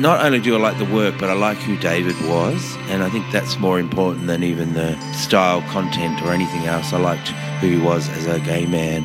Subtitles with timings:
[0.00, 3.10] not only do I like the work, but I like who David was, and I
[3.10, 6.94] think that's more important than even the style, content, or anything else.
[6.94, 7.28] I liked
[7.60, 9.04] who he was as a gay man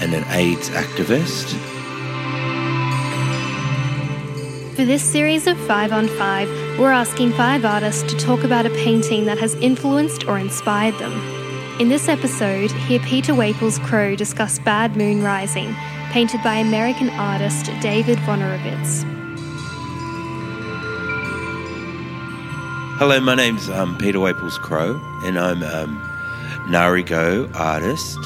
[0.00, 1.54] and an AIDS activist.
[4.76, 6.48] For this series of Five on Five,
[6.78, 11.12] we're asking five artists to talk about a painting that has influenced or inspired them.
[11.78, 15.74] In this episode, hear Peter Waples-Crowe discuss Bad Moon Rising,
[16.12, 19.19] painted by American artist David Wojnarowicz.
[23.00, 25.98] Hello, my name's um, Peter Waples-Crowe, and I'm um,
[26.68, 28.18] Ngarigo artist,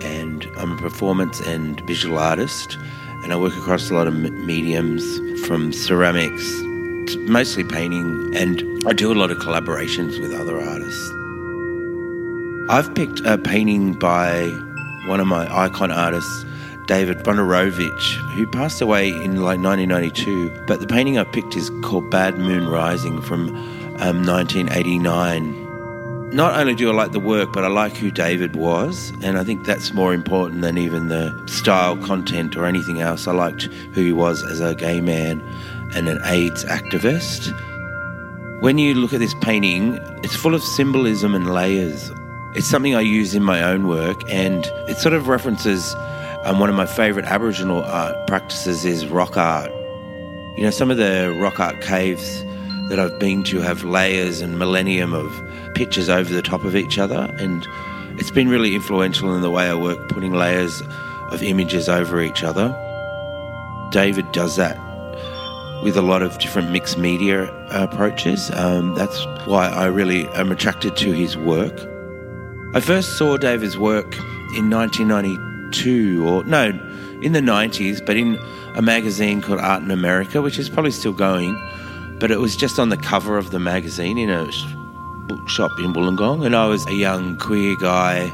[0.00, 2.76] and I'm a performance and visual artist,
[3.22, 5.04] and I work across a lot of mediums
[5.46, 6.42] from ceramics,
[7.28, 11.12] mostly painting, and I do a lot of collaborations with other artists.
[12.68, 14.48] I've picked a painting by
[15.06, 16.44] one of my icon artists,
[16.88, 20.64] David Wojnarowicz, who passed away in like 1992.
[20.66, 23.50] But the painting I picked is called Bad Moon Rising from
[24.00, 25.68] um, 1989
[26.32, 29.44] not only do I like the work, but I like who David was, and I
[29.44, 33.26] think that's more important than even the style, content, or anything else.
[33.26, 35.40] I liked who he was as a gay man
[35.94, 37.50] and an AIDS activist.
[38.60, 42.10] When you look at this painting, it's full of symbolism and layers.
[42.54, 45.94] It's something I use in my own work, and it sort of references
[46.48, 49.70] um, one of my favourite Aboriginal art practices is rock art.
[50.56, 52.42] You know, some of the rock art caves
[52.88, 55.30] that I've been to have layers and millennium of
[55.74, 57.66] pictures over the top of each other, and
[58.18, 60.82] it's been really influential in the way I work, putting layers
[61.30, 62.74] of images over each other.
[63.92, 64.78] David does that
[65.82, 68.50] with a lot of different mixed media approaches.
[68.54, 71.78] Um, that's why I really am attracted to his work.
[72.74, 74.16] I first saw David's work
[74.56, 76.68] in 1992, or no,
[77.20, 78.38] in the 90s, but in
[78.74, 81.56] a magazine called Art in America, which is probably still going.
[82.18, 84.44] But it was just on the cover of the magazine in a
[85.26, 88.32] bookshop in Wollongong, and I was a young queer guy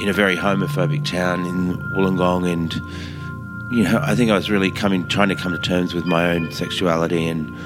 [0.00, 2.74] in a very homophobic town in Wollongong, and
[3.72, 6.30] you know, I think I was really coming, trying to come to terms with my
[6.30, 7.56] own sexuality and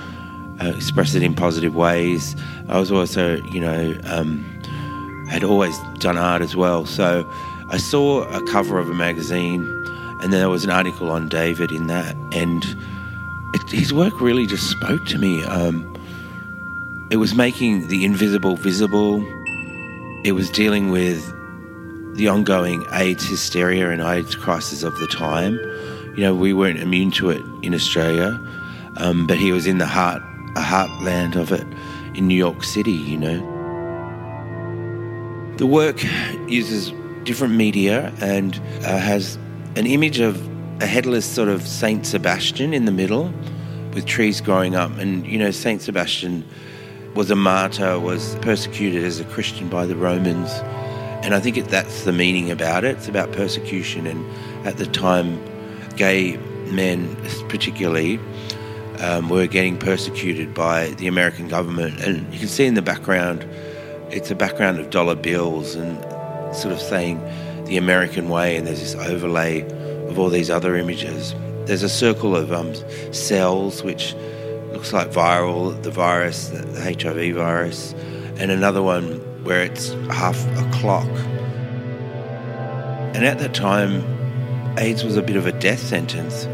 [0.61, 2.37] uh, express it in positive ways.
[2.69, 4.45] I was also, you know, um,
[5.29, 7.29] had always done art as well, so
[7.69, 9.65] I saw a cover of a magazine,
[10.21, 12.65] and there was an article on David in that, and
[13.55, 15.43] it, his work really just spoke to me.
[15.43, 15.93] Um,
[17.11, 19.21] it was making the invisible visible.
[20.25, 21.25] It was dealing with
[22.17, 25.55] the ongoing AIDS hysteria and AIDS crisis of the time.
[26.17, 28.41] You know, we weren't immune to it in Australia,
[28.97, 30.23] um, but he was in the heart,
[30.55, 31.67] a heartland of it
[32.15, 32.93] in New York City.
[32.93, 33.39] You know,
[35.57, 36.03] the work
[36.49, 36.93] uses
[37.27, 39.37] different media and uh, has
[39.77, 40.41] an image of
[40.81, 43.33] a headless sort of Saint Sebastian in the middle,
[43.93, 46.45] with trees growing up, and you know, Saint Sebastian
[47.15, 50.51] was a martyr, was persecuted as a Christian by the Romans.
[51.25, 52.99] And I think it, that's the meaning about it.
[52.99, 54.07] It's about persecution.
[54.07, 55.43] And at the time,
[55.97, 56.37] gay
[56.71, 57.17] men,
[57.49, 58.21] particularly,
[59.01, 62.01] um, were getting persecuted by the American government.
[62.01, 63.49] And you can see in the background,
[64.11, 65.99] it's a background of dollar bills and
[66.53, 67.21] sort of saying
[67.67, 68.57] the American way.
[68.57, 69.63] And there's this overlay
[70.09, 71.35] of all these other images.
[71.67, 72.75] There's a circle of um,
[73.13, 74.15] cells which
[74.73, 77.93] looks like viral, the virus, the HIV virus,
[78.39, 81.09] and another one where it's half a clock.
[83.15, 84.05] And at that time,
[84.79, 86.45] AIDS was a bit of a death sentence.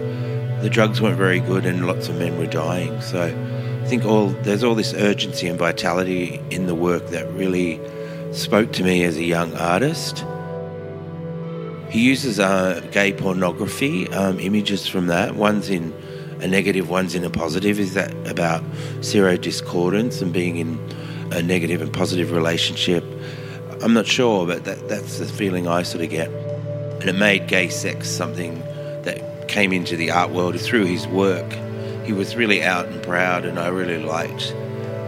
[0.63, 3.01] The drugs weren't very good, and lots of men were dying.
[3.01, 7.81] So I think all there's all this urgency and vitality in the work that really
[8.33, 10.25] spoke to me as a young artist.
[11.91, 15.35] He uses uh, gay pornography um, images from that.
[15.35, 15.93] One's in
[16.41, 17.79] a negative, one's in a positive.
[17.79, 18.63] Is that about
[19.03, 20.79] zero serodiscordance and being in
[21.31, 23.05] a negative and positive relationship?
[23.83, 26.31] I'm not sure, but that, that's the feeling I sort of get.
[26.31, 28.61] And it made gay sex something
[29.03, 31.53] that came into the art world through his work.
[32.05, 34.55] He was really out and proud, and I really liked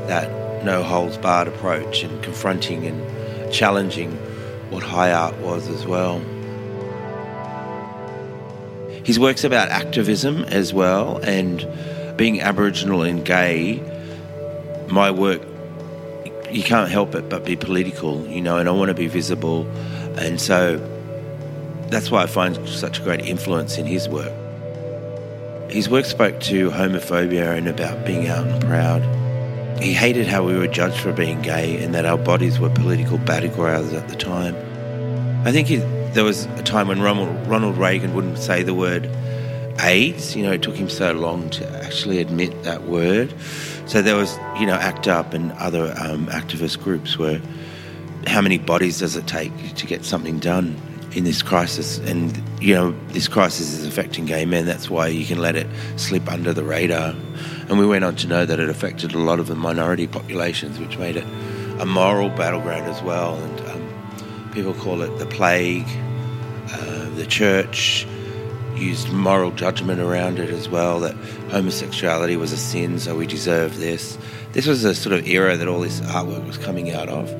[0.06, 4.10] that no holds barred approach and confronting and challenging
[4.70, 6.18] what high art was as well.
[9.04, 11.66] His work's about activism as well, and
[12.16, 13.82] being Aboriginal and gay,
[14.88, 15.42] my work,
[16.50, 19.66] you can't help it but be political, you know, and I want to be visible.
[20.16, 20.78] And so
[21.88, 24.32] that's why I find such a great influence in his work.
[25.70, 29.23] His work spoke to homophobia and about being out and proud.
[29.80, 33.18] He hated how we were judged for being gay and that our bodies were political
[33.18, 34.54] battlegrounds at the time.
[35.46, 35.76] I think he,
[36.12, 39.08] there was a time when Ronald, Ronald Reagan wouldn't say the word
[39.80, 40.34] AIDS.
[40.34, 43.34] You know, it took him so long to actually admit that word.
[43.86, 47.40] So there was, you know, ACT UP and other um, activist groups were
[48.26, 50.80] how many bodies does it take to get something done
[51.14, 51.98] in this crisis?
[51.98, 54.66] And, you know, this crisis is affecting gay men.
[54.66, 55.66] That's why you can let it
[55.96, 57.14] slip under the radar.
[57.68, 60.78] And we went on to know that it affected a lot of the minority populations,
[60.78, 61.24] which made it
[61.78, 63.36] a moral battleground as well.
[63.36, 65.86] And um, people call it the plague.
[66.72, 68.06] Uh, the church
[68.76, 71.14] used moral judgment around it as well, that
[71.50, 74.18] homosexuality was a sin, so we deserve this.
[74.52, 77.30] This was a sort of era that all this artwork was coming out of.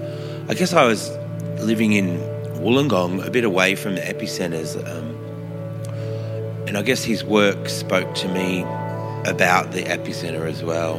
[0.49, 1.11] I guess I was
[1.59, 2.19] living in
[2.65, 5.15] Wollongong, a bit away from the epicenters, um,
[6.67, 8.63] and I guess his work spoke to me
[9.27, 10.97] about the epicenter as well.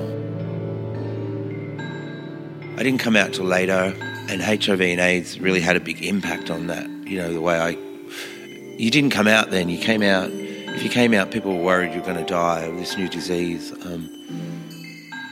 [2.80, 3.96] I didn't come out till later,
[4.30, 6.88] and HIV and AIDS really had a big impact on that.
[7.08, 7.70] You know, the way I.
[8.78, 10.30] You didn't come out then, you came out.
[10.30, 13.72] If you came out, people were worried you're going to die of this new disease.
[13.72, 14.08] Um,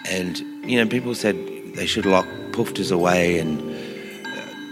[0.10, 1.36] and, you know, people said
[1.76, 3.73] they should lock poofters away and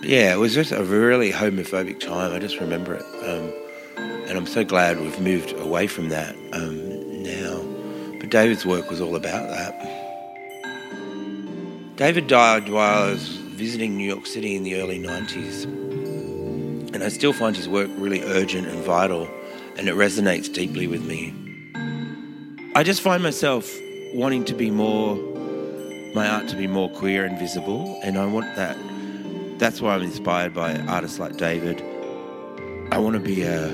[0.04, 2.34] yeah, it was just a really homophobic time.
[2.34, 3.06] I just remember it.
[3.28, 3.54] Um,
[4.28, 7.62] and I'm so glad we've moved away from that um, now.
[8.20, 10.02] But David's work was all about that.
[11.98, 15.66] David died while I was visiting New York City in the early 90s.
[16.94, 19.30] And I still find his work really urgent and vital,
[19.78, 21.34] and it resonates deeply with me.
[22.74, 23.72] I just find myself
[24.14, 25.16] wanting to be more,
[26.16, 28.78] my art to be more queer and visible, and I want that
[29.62, 31.84] that's why I'm inspired by artists like David.
[32.92, 33.68] I want to be a,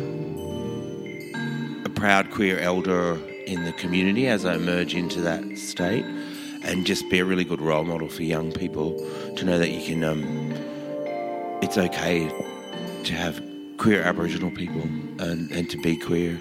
[1.85, 6.03] a proud queer elder in the community as I emerge into that state
[6.63, 8.97] and just be a really good role model for young people
[9.37, 10.51] to know that you can, um,
[11.61, 12.27] it's okay
[13.05, 13.41] to have
[13.77, 16.37] queer Aboriginal people and, and to be queer.